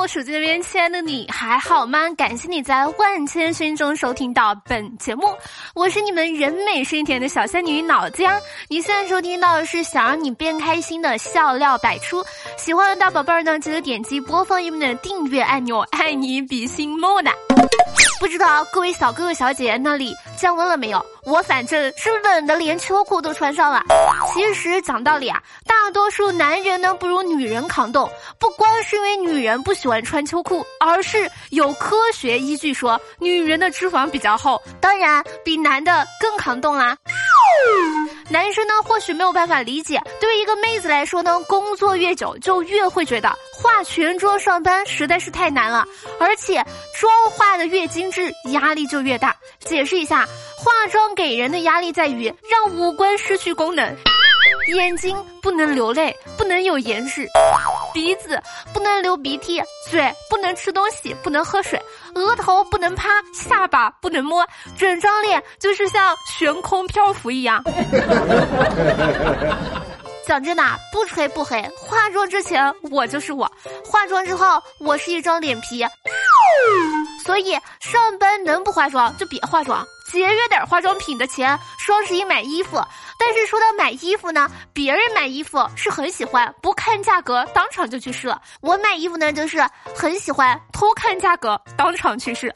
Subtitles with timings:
[0.00, 2.08] 我手机那边，亲爱的你还好吗？
[2.16, 5.26] 感谢你在万千声音中收听到本节目，
[5.74, 8.40] 我是你们人美声甜的小仙女脑浆。
[8.68, 12.24] 你现在收听到的是想让你变开心的笑料百出，
[12.56, 17.34] 喜欢的大宝贝儿呢，记得点击播放页面的订阅按钮，爱你比心么哒。
[18.20, 21.04] 不知道各位小哥哥小姐姐那里降温了没有？
[21.24, 23.82] 我反正是冷的，连秋裤都穿上了。
[24.30, 28.08] 其实讲道理啊，大多数男人呢不如女人抗冻，
[28.38, 36.94] 不光是因为女人不喜欢穿秋裤，而是有科学依据说女人的脂肪比较厚，当然比男的更抗冻啦。
[38.30, 45.84] 男生呢或许没有办法理解，对于一个妹子来说呢，工作越久就越会觉得化全妆上班实在是太难了，
[46.20, 46.64] 而且
[46.98, 49.34] 妆化的越精致，压力就越大。
[49.58, 50.24] 解释一下，
[50.56, 53.96] 化妆给人的压力在于让五官失去功能。
[54.74, 57.24] 眼睛不能流泪，不能有颜值；
[57.92, 58.40] 鼻子
[58.72, 61.78] 不能流鼻涕；嘴不能吃东西，不能喝水；
[62.14, 67.62] 额头不能趴，下巴不能摸，整张脸就是像悬空漂浮一样。
[70.26, 73.50] 讲真的，不吹不黑，化妆之前我就是我，
[73.84, 75.84] 化妆之后我是一张脸皮。
[77.24, 82.80] 所以上班能不化妆就别化妆，节约点化妆品的钱，双十一买衣服。
[83.22, 89.62] 但是说到买衣服呢，别人买衣服是很喜欢不看价格当场就去试了，我买衣服呢就是
[89.94, 92.52] 很喜欢偷看价格当场去试。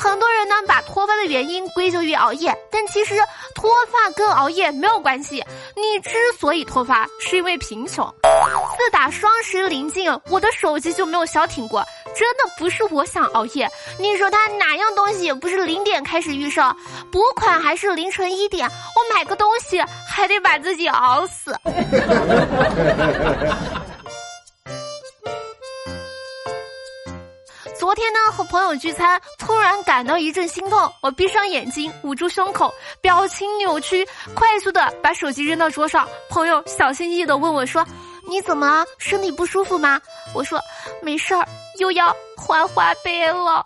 [0.00, 3.14] 很多人呢把脱发的原因归咎于熬夜，但其实
[3.54, 5.44] 脱发跟熬夜没有关系。
[5.76, 8.10] 你之所以脱发，是因为贫穷。
[8.22, 11.84] 自打双十临近，我的手机就没有消停过。
[12.16, 16.62] 真的不是我想熬夜，你说他哪样东西不是零点开始预售，
[17.12, 18.66] 补款还是凌晨一点？
[18.68, 19.78] 我买个东西
[20.08, 21.54] 还得把自己熬死。
[27.90, 36.08] 昨天呢，和朋友聚餐，突然感到一阵心痛，我闭上眼睛，捂住胸口，表情扭曲，快速的把手机扔到桌上。
[36.28, 37.84] 朋友小心翼翼的问我说
[38.30, 40.00] ：“你怎么身体不舒服吗？”
[40.32, 40.60] 我说
[41.02, 41.44] ：“没事儿，
[41.80, 43.64] 又要还花呗了。”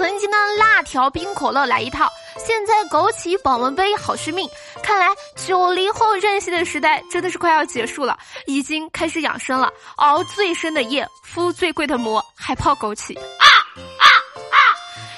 [0.00, 2.08] 曾经的辣条冰可乐来一套。
[2.38, 4.48] 现在枸杞保温杯好续命，
[4.82, 5.06] 看来
[5.36, 8.16] 九零后任性的时代真的是快要结束了，
[8.46, 13.14] 已经开始养生了，熬最深的夜，敷最贵的膜，还泡枸杞。
[13.18, 13.44] 啊
[13.98, 14.58] 啊啊！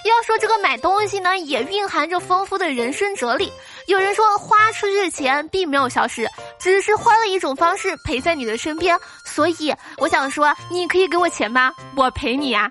[0.04, 3.53] 要说这个买东西呢，也蕴含着丰富的人生哲理。
[3.87, 6.28] 有人说花出去的钱并没有消失，
[6.59, 8.99] 只是换了一种方式陪在你的身边。
[9.25, 11.72] 所以我想说，你可以给我钱吗？
[11.94, 12.69] 我陪你啊。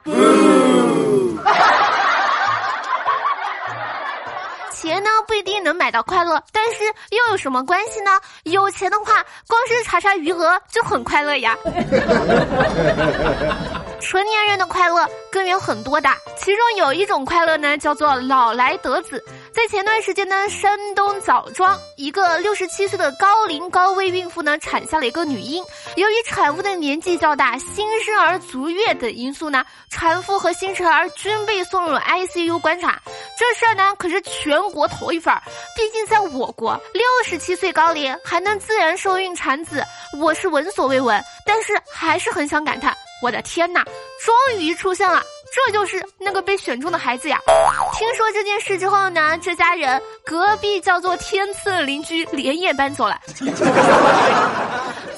[4.81, 8.09] 钱呢不一定能买到快乐，但是又有什么关系呢？
[8.45, 11.55] 有钱的话，光是查查余额就很快乐呀。
[14.01, 19.23] 成年人的快乐根源很多的，其中有一种快乐呢，叫做老来得子。
[19.61, 25.63] 在前段时间呢，山东枣庄一个六十七岁的高龄高危孕妇呢，产下了一个女婴。
[25.97, 32.99] 由于产妇的年纪较大、新生儿足月等因素呢，产妇和新生儿均被送入 ICU 观察。
[33.37, 35.39] 这事儿呢，可是全国头一份儿。
[35.75, 39.85] 毕竟在我国，六十七岁高龄还能自然受孕产子，
[40.19, 41.23] 我是闻所未闻。
[41.45, 43.83] 但是还是很想感叹，我的天哪，
[44.25, 45.21] 终于出现了！
[45.51, 47.37] 这就是那个被选中的孩子呀！
[47.93, 53.19] 听说这件事之后呢，这家人隔壁叫做天赐的邻居连夜搬走了。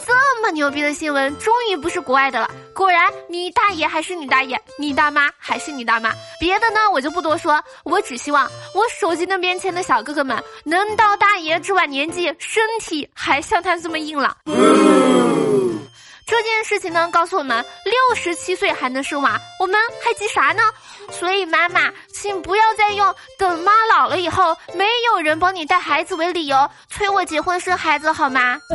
[0.05, 2.49] 这么牛逼的新闻，终于不是国外的了。
[2.73, 6.11] 果然，你大爷还是你大爷，你大妈还是你大妈。
[6.39, 7.63] 别的呢，我就不多说。
[7.83, 14.35] 我只希望我手机那边签的小哥哥们，能到大爷这把年纪，身体还像他这么硬朗。
[16.43, 20.61] 件事情呢，告诉我们六十七岁还能生娃，我们还急啥呢？
[21.09, 28.57] 所以妈妈，请不要再用等妈老了以后没有人帮你带孩子为理由催我结婚生孩子好吗？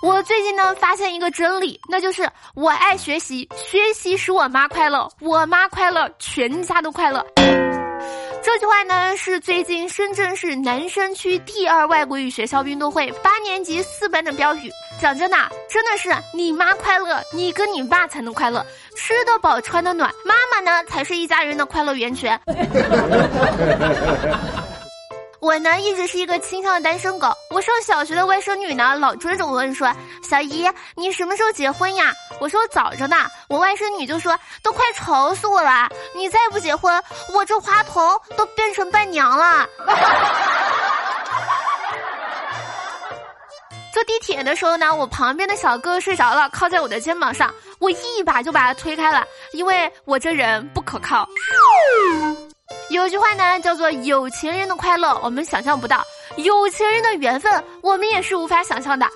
[0.00, 7.24] 我最近呢发现一个真理，那就是我爱学习，学习使我妈快乐，我妈快乐，全家都快乐。
[8.42, 14.70] 这句话呢是最近深圳市南山区第二外国语学校运动会八年级四班的标语。
[15.00, 15.36] 讲真的，
[15.68, 18.64] 真的是你妈快乐，你跟你爸才能快乐，
[18.96, 22.40] 吃得饱穿得暖，妈妈呢才是一家人的快乐源泉。
[25.40, 27.28] 我呢一直是一个倾向的单身狗。
[27.50, 29.88] 我上小学的外甥女呢老追着我问说
[30.28, 33.16] ：“小姨，你什么时候结婚呀？”我说：“早着呢。”
[33.48, 35.88] 我外甥女就说：“都快愁死我了！
[36.14, 37.02] 你再不结婚，
[37.34, 39.68] 我这花童都变成伴娘了。
[43.92, 51.28] ”坐地铁的时候呢，我旁边的小哥睡着了，靠在我的肩膀上，我一把就把他推开了，因为我这人不可靠。
[52.90, 56.04] 有句话呢，叫做“有钱人的快乐我们想象不到，
[56.36, 59.06] 有钱人的缘分我们也是无法想象的”。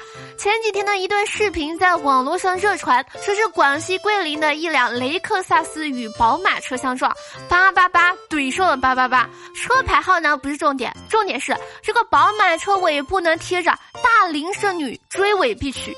[0.43, 7.15] 前几天的一段视频在网络上热传，说是广西桂林的一辆雷克萨斯与宝马车相撞，
[7.49, 9.31] 八八八怼上了八八八。
[9.55, 13.71] 车牌号呢不是重点，重点是这个宝马车尾部呢贴着
[14.03, 15.97] “大龄剩女追尾必娶”。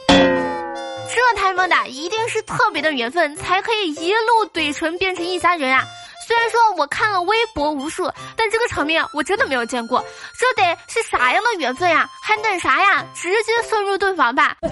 [1.08, 5.82] 这他妈的一定是特别的缘分，才可以一路怼成变成一家人啊！
[6.26, 10.04] 虽然说我看了微博无数，但这个场面我真的没有见过。
[10.38, 12.08] 这得是啥样的缘分呀？
[12.22, 13.04] 还等啥呀？
[13.14, 14.56] 直接送入洞房吧！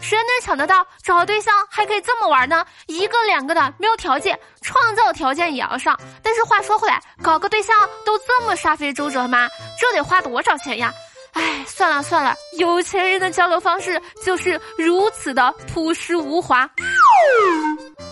[0.00, 2.64] 谁能想得到找对象还可以这么玩呢？
[2.86, 5.98] 一个两个的没有条件，创造条件也要上。
[6.22, 7.76] 但是话说回来，搞个对象
[8.06, 9.48] 都这么煞费周折吗？
[9.80, 10.92] 这得花多少钱呀？
[11.34, 16.68] 哎，算了算了，有钱人的交流方式就是如此的朴实无华。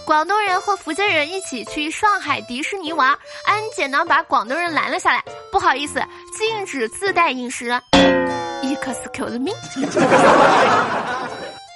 [0.07, 3.11] 广东人和福建人一起去上海迪士尼玩，
[3.45, 5.21] 安检呢把广东人拦了下来，
[5.51, 6.01] 不好意思，
[6.39, 7.73] 禁止自带饮食。
[8.63, 9.51] Excuse me。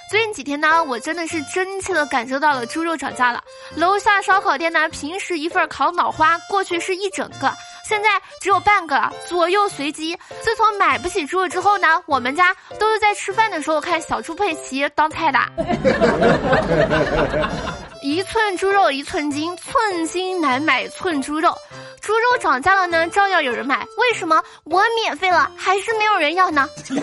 [0.08, 3.42] 最近几天呢，我真的是真切的感受到了猪肉涨价了。
[3.74, 7.52] 楼下烧烤店呢，平时一份烤脑花过去是一整个，
[7.84, 8.10] 现在
[8.40, 10.16] 只有半个了，左右随机。
[10.40, 15.38] 自从买不起猪肉之后呢，我们家都是在吃饭的时候看小猪佩奇当菜的。
[18.02, 21.54] 一寸猪肉一寸金，寸金难买寸猪肉。
[22.00, 23.86] 猪肉涨价了呢，照样有人买。
[23.98, 26.66] 为什么我免费了，还是没有人要呢？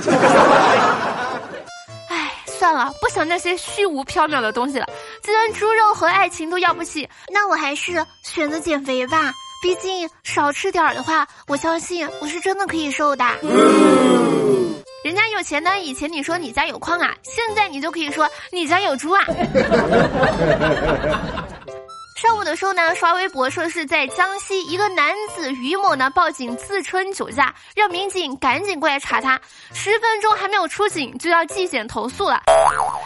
[2.09, 4.87] 哎，算了，不想那些虚无缥缈的东西了。
[5.21, 9.31] 既然猪肉和爱情都要不起，那我还是选择减肥吧。
[9.61, 13.23] 毕竟少吃点儿的话，我相信我是真的可以瘦的。
[15.07, 19.23] 人家有钱呢，以前你说你家有矿啊，现在你就可以说你家有猪啊。
[22.17, 29.39] 上午的时候呢，刷微博说是在江西一个男子于某呢报警自称酒驾，让民警赶紧过来查他。
[29.73, 32.41] 十分钟还没有出警，就要纪检投诉了。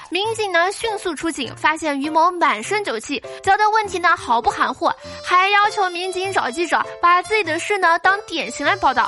[0.09, 4.91] 民警呢迅速出警，发现于某满身酒气，交代问题呢毫不含糊，
[5.23, 9.07] 还要求民警找记者把自己的事呢当典型来报道。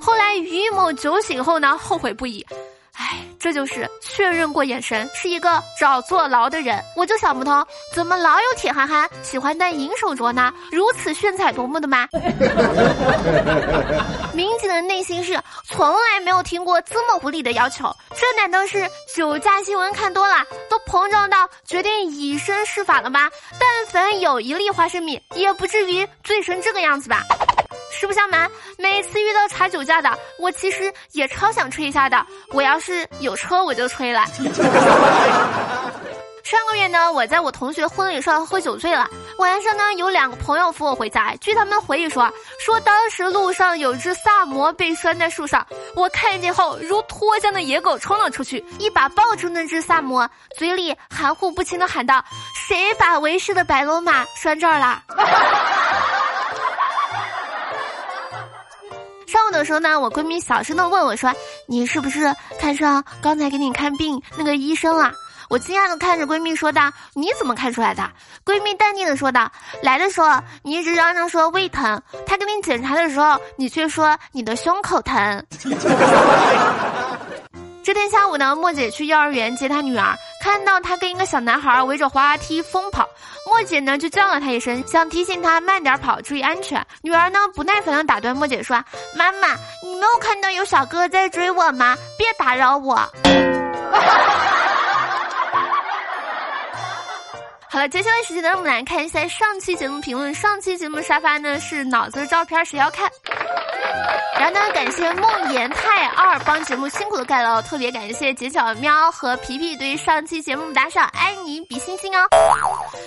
[0.00, 2.46] 后来于某酒醒后呢后悔不已。
[3.00, 6.82] 哎，这就是确认过眼神，是一个找坐牢的人。
[6.96, 7.64] 我就想不通，
[7.94, 10.52] 怎么老有铁憨憨喜欢戴银手镯呢？
[10.72, 12.08] 如此炫彩夺目的吗？
[14.34, 17.84] 民警的内心是从来没有听过这么无理的要求，
[18.16, 23.30] 这难道是酒驾新闻看多了，都膨胀到决定以身试法了吗？
[23.60, 27.22] 但凡有一粒花生米，也不至于醉成这个样子吧？
[27.98, 28.48] 实不相瞒，
[28.78, 32.24] 每次遇到查酒驾的，我其实也超想吹一下的。
[32.52, 34.24] 我要是有车，我就吹了。
[36.44, 39.06] 上个月呢，我在我同学婚礼上喝酒醉了，
[39.38, 41.34] 晚上呢有两个朋友扶我回家。
[41.42, 52.24] 据他们回忆说，说当时路上有只萨摩被拴在树上，我看见后如脱缰的野狗冲了出去，一把抱住那只萨摩，嘴里含糊不清的喊道
[52.56, 55.02] ：“谁把为师的白龙马拴这儿了？”
[59.58, 61.34] 的时候呢，我闺蜜小声的问我说
[61.66, 65.12] ：“你是不是看上刚才给你看病那个医生了？”
[65.50, 68.08] 我惊讶的看着闺蜜说道：“你怎么看出来的？”
[68.46, 69.50] 闺蜜淡定的说道
[69.82, 70.28] ：“来的时候
[70.62, 75.44] 你一直嚷嚷说胃疼，他给你检查的时候，你却说你的胸口疼。”
[77.82, 80.14] 这天下午呢，莫姐去幼儿园接她女儿，
[80.48, 83.06] 看到他跟一个小男孩围着滑滑梯疯跑，
[83.46, 86.82] 莫姐呢就叫了他一声，想提醒他慢点跑，注意安全。
[87.02, 88.82] 女儿呢不耐烦的打断莫姐说
[89.14, 89.48] ：“妈妈，
[89.82, 91.94] 你没有看到有小哥哥在追我吗？
[92.16, 92.96] 别打扰我。”
[97.70, 100.32] 好了，接下来时间呢，我们来看一下上期节目评论。
[100.32, 103.06] 上期节目沙发呢是脑子的照片，谁要看？
[104.38, 112.20] 然后呢，感谢梦言太二帮节目辛苦的盖楼，特别感谢解小喵和皮皮对于上期节目打赏，爱你比心心哦。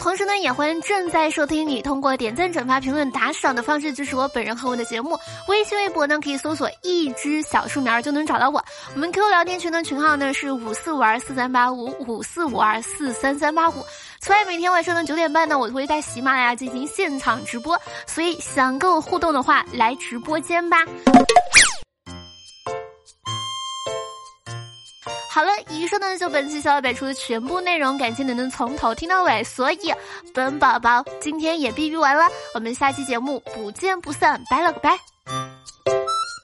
[0.02, 5.18] 同时呢，也欢迎正在收听你通过点赞、转发、评论、打赏的方式支持我本人和我的节目。
[5.48, 8.64] 微信、微博呢可以搜索一只小树苗就能找到我。
[8.94, 13.86] 我们 QQ 聊天群的群号呢是五四五二四三八五五四五二四三三八五。
[14.22, 17.76] 此外，每天晚上的九点半呢，我都会在喜马拉雅进行现场直播，
[18.06, 20.78] 所以想跟我互动的话，来直播间吧。
[25.28, 29.92] 好了，以上呢就本期小小百出的全部内容，感谢你能从头听到尾，所以
[30.36, 35.11] 本宝宝今天也必须完了，我们下期节目不见不散，拜了个拜。